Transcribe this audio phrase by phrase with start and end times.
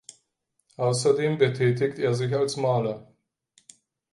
[0.77, 3.11] Außerdem betätigt er sich als Maler.